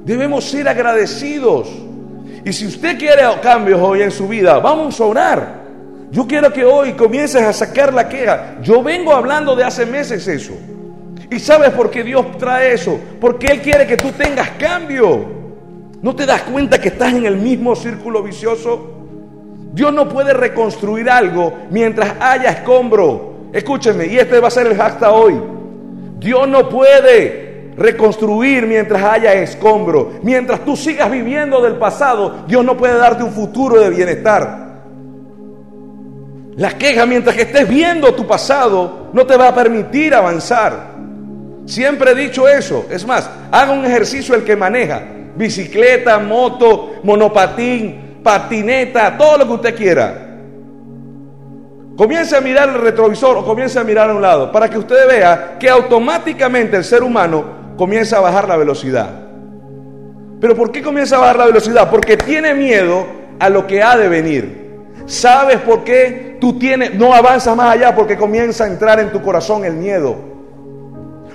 [0.06, 1.68] Debemos ser agradecidos.
[2.46, 5.66] Y si usted quiere cambios hoy en su vida, vamos a orar.
[6.12, 8.58] Yo quiero que hoy comiences a sacar la queja.
[8.62, 10.54] Yo vengo hablando de hace meses eso.
[11.30, 13.00] ¿Y sabes por qué Dios trae eso?
[13.20, 15.45] Porque Él quiere que tú tengas cambio.
[16.06, 18.92] ¿No te das cuenta que estás en el mismo círculo vicioso?
[19.74, 23.48] Dios no puede reconstruir algo mientras haya escombro.
[23.52, 25.34] Escúcheme, y este va a ser el hashtag hoy.
[26.20, 30.12] Dios no puede reconstruir mientras haya escombro.
[30.22, 34.84] Mientras tú sigas viviendo del pasado, Dios no puede darte un futuro de bienestar.
[36.56, 40.92] La queja mientras que estés viendo tu pasado no te va a permitir avanzar.
[41.66, 42.86] Siempre he dicho eso.
[42.92, 45.16] Es más, haga un ejercicio el que maneja.
[45.36, 50.22] Bicicleta, moto, monopatín, patineta, todo lo que usted quiera.
[51.98, 55.08] Comience a mirar el retrovisor o comience a mirar a un lado para que usted
[55.08, 57.46] vea que automáticamente el ser humano
[57.78, 59.10] comienza a bajar la velocidad.
[60.42, 61.90] ¿Pero por qué comienza a bajar la velocidad?
[61.90, 63.06] Porque tiene miedo
[63.40, 64.66] a lo que ha de venir.
[65.06, 67.96] ¿Sabes por qué tú tienes, no avanzas más allá?
[67.96, 70.18] Porque comienza a entrar en tu corazón el miedo.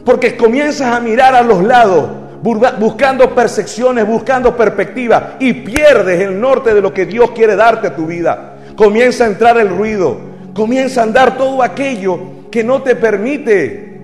[0.05, 2.09] Porque comienzas a mirar a los lados,
[2.42, 7.96] buscando percepciones, buscando perspectiva y pierdes el norte de lo que Dios quiere darte a
[7.96, 8.57] tu vida.
[8.76, 10.18] Comienza a entrar el ruido,
[10.55, 12.18] comienza a andar todo aquello
[12.50, 14.00] que no te permite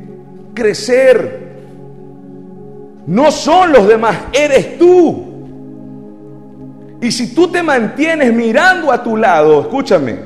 [0.55, 1.47] crecer,
[3.07, 5.25] no son los demás, eres tú.
[7.01, 10.17] Y si tú te mantienes mirando a tu lado, escúchame,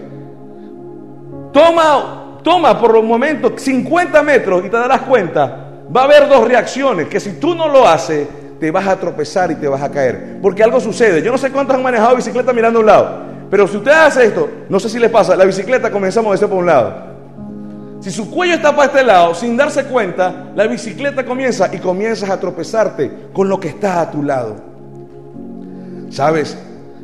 [1.53, 6.47] toma, toma por los momentos 50 metros y te darás cuenta, va a haber dos
[6.47, 8.27] reacciones, que si tú no lo haces,
[8.59, 10.39] te vas a tropezar y te vas a caer.
[10.43, 11.23] Porque algo sucede.
[11.23, 14.27] Yo no sé cuántos han manejado bicicleta mirando a un lado, pero si usted hace
[14.27, 17.11] esto, no sé si le pasa, la bicicleta comienza a moverse por un lado.
[18.01, 22.31] Si su cuello está para este lado, sin darse cuenta, la bicicleta comienza y comienzas
[22.31, 24.57] a tropezarte con lo que está a tu lado.
[26.09, 26.57] ¿Sabes?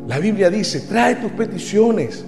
[0.07, 2.25] La Biblia dice, trae tus peticiones.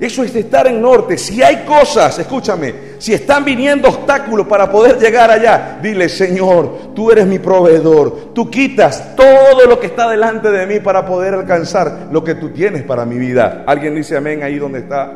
[0.00, 1.16] Eso es de estar en norte.
[1.16, 7.10] Si hay cosas, escúchame, si están viniendo obstáculos para poder llegar allá, dile, Señor, tú
[7.10, 8.30] eres mi proveedor.
[8.32, 12.50] Tú quitas todo lo que está delante de mí para poder alcanzar lo que tú
[12.50, 13.64] tienes para mi vida.
[13.66, 15.14] ¿Alguien dice amén ahí donde está?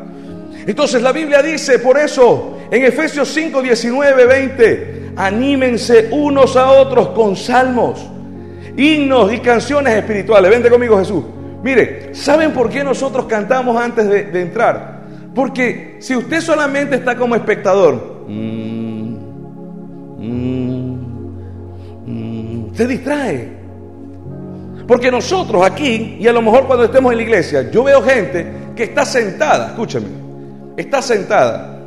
[0.67, 7.11] Entonces la Biblia dice, por eso, en Efesios 5, 19, 20, anímense unos a otros
[7.11, 8.05] con salmos,
[8.77, 10.51] himnos y canciones espirituales.
[10.51, 11.23] Vente conmigo Jesús.
[11.63, 14.96] Mire, ¿saben por qué nosotros cantamos antes de, entrar?
[15.37, 18.25] Porque si usted solamente está como espectador,
[22.73, 23.53] se distrae.
[24.89, 28.47] Porque nosotros aquí, y a lo mejor cuando estemos en la iglesia, yo veo gente
[28.75, 30.07] que está sentada, escúchame,
[30.75, 31.81] está sentada.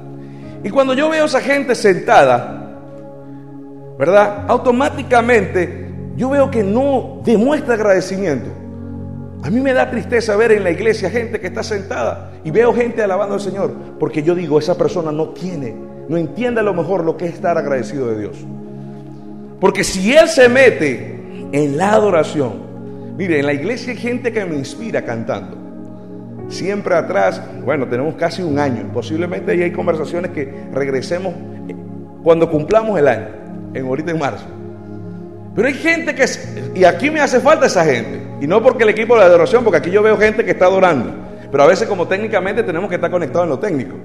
[0.63, 2.77] Y cuando yo veo a esa gente sentada,
[3.97, 4.45] ¿verdad?
[4.47, 8.58] Automáticamente yo veo que no demuestra agradecimiento.
[9.41, 12.73] A mí me da tristeza ver en la iglesia gente que está sentada y veo
[12.73, 15.73] gente alabando al Señor, porque yo digo, esa persona no tiene,
[16.09, 18.37] no entiende a lo mejor lo que es estar agradecido de Dios.
[19.61, 24.45] Porque si Él se mete en la adoración, mire, en la iglesia hay gente que
[24.45, 25.57] me inspira cantando.
[26.49, 28.89] Siempre atrás, bueno, tenemos casi un año.
[28.93, 31.33] Posiblemente ahí hay conversaciones que regresemos
[32.23, 33.27] cuando cumplamos el año,
[33.73, 34.45] en ahorita en marzo.
[35.59, 36.25] Pero hay gente que,
[36.73, 38.21] y aquí me hace falta esa gente.
[38.39, 41.11] Y no porque el equipo de adoración, porque aquí yo veo gente que está adorando.
[41.51, 43.95] Pero a veces como técnicamente tenemos que estar conectados en lo técnico.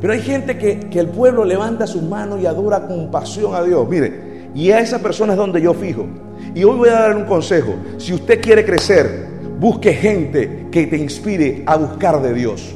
[0.00, 3.62] Pero hay gente que, que el pueblo levanta sus manos y adora con pasión a
[3.62, 3.86] Dios.
[3.90, 6.06] Mire, y a esa persona es donde yo fijo.
[6.54, 7.74] Y hoy voy a dar un consejo.
[7.98, 9.26] Si usted quiere crecer,
[9.58, 12.74] busque gente que te inspire a buscar de Dios.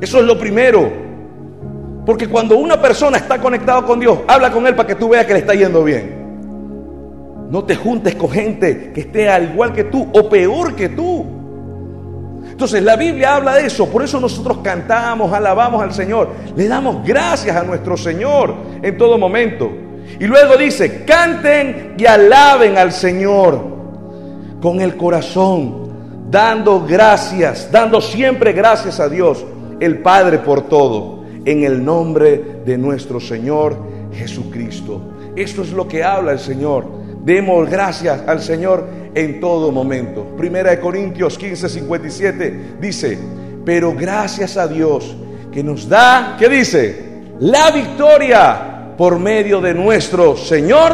[0.00, 0.90] Eso es lo primero.
[2.04, 5.24] Porque cuando una persona está conectada con Dios, habla con Él para que tú veas
[5.24, 6.23] que le está yendo bien.
[7.50, 11.26] No te juntes con gente que esté al igual que tú o peor que tú.
[12.50, 17.04] Entonces la Biblia habla de eso, por eso nosotros cantamos, alabamos al Señor, le damos
[17.04, 19.70] gracias a nuestro Señor en todo momento.
[20.20, 23.60] Y luego dice, canten y alaben al Señor
[24.60, 25.90] con el corazón,
[26.30, 29.44] dando gracias, dando siempre gracias a Dios,
[29.80, 33.76] el Padre por todo, en el nombre de nuestro Señor
[34.12, 35.00] Jesucristo.
[35.34, 37.03] Esto es lo que habla el Señor.
[37.24, 40.36] Demos gracias al Señor en todo momento.
[40.36, 43.18] Primera de Corintios 15, 57 dice,
[43.64, 45.16] pero gracias a Dios
[45.50, 47.22] que nos da, ¿qué dice?
[47.40, 50.92] La victoria por medio de nuestro Señor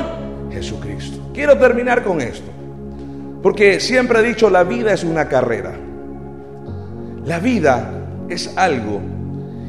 [0.52, 1.18] Jesucristo.
[1.34, 2.50] Quiero terminar con esto,
[3.42, 5.72] porque siempre he dicho, la vida es una carrera.
[7.24, 7.90] La vida
[8.28, 9.00] es algo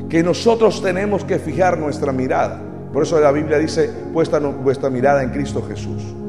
[0.10, 2.62] que nosotros tenemos que fijar nuestra mirada.
[2.94, 6.21] Por eso la Biblia dice, puesta vuestra mirada en Cristo Jesús.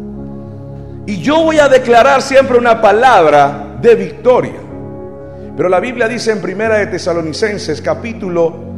[1.06, 4.60] Y yo voy a declarar siempre una palabra de victoria.
[5.56, 8.72] Pero la Biblia dice en Primera de Tesalonicenses capítulo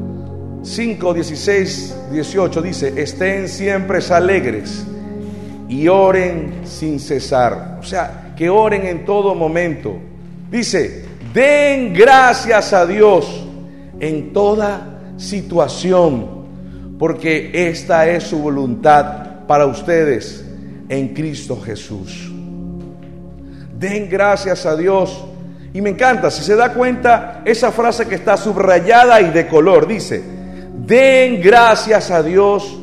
[0.62, 4.86] 5, 16, 18 dice, estén siempre alegres
[5.68, 7.78] y oren sin cesar.
[7.78, 9.98] O sea, que oren en todo momento.
[10.50, 11.04] Dice,
[11.34, 13.46] den gracias a Dios
[14.00, 16.46] en toda situación,
[16.98, 20.43] porque esta es su voluntad para ustedes
[20.89, 22.30] en Cristo Jesús.
[23.78, 25.24] Den gracias a Dios.
[25.72, 29.87] Y me encanta, si se da cuenta, esa frase que está subrayada y de color,
[29.89, 30.22] dice,
[30.87, 32.78] Den gracias a Dios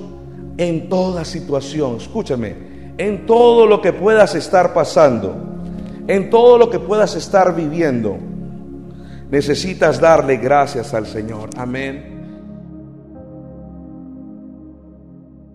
[0.57, 1.97] en toda situación.
[1.97, 5.35] Escúchame, en todo lo que puedas estar pasando,
[6.07, 8.17] en todo lo que puedas estar viviendo,
[9.29, 11.49] necesitas darle gracias al Señor.
[11.57, 12.10] Amén.